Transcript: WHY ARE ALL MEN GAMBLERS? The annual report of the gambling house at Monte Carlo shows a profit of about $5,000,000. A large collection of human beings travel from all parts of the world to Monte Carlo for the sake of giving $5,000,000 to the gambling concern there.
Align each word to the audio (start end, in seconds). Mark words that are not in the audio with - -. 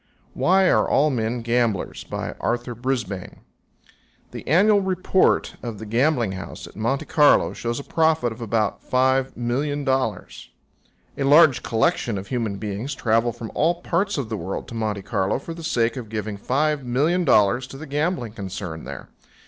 WHY 0.33 0.67
ARE 0.67 0.89
ALL 0.89 1.11
MEN 1.11 1.43
GAMBLERS? 1.43 2.07
The 2.09 4.47
annual 4.47 4.81
report 4.81 5.55
of 5.61 5.77
the 5.77 5.85
gambling 5.85 6.31
house 6.31 6.65
at 6.65 6.75
Monte 6.75 7.05
Carlo 7.05 7.53
shows 7.53 7.79
a 7.79 7.83
profit 7.83 8.31
of 8.31 8.41
about 8.41 8.81
$5,000,000. 8.81 10.47
A 11.19 11.23
large 11.23 11.61
collection 11.61 12.17
of 12.17 12.29
human 12.29 12.57
beings 12.57 12.95
travel 12.95 13.31
from 13.31 13.51
all 13.53 13.83
parts 13.83 14.17
of 14.17 14.29
the 14.29 14.37
world 14.37 14.67
to 14.69 14.73
Monte 14.73 15.03
Carlo 15.03 15.37
for 15.37 15.53
the 15.53 15.61
sake 15.63 15.95
of 15.95 16.09
giving 16.09 16.35
$5,000,000 16.35 17.67
to 17.67 17.77
the 17.77 17.85
gambling 17.85 18.31
concern 18.33 18.85
there. 18.85 19.09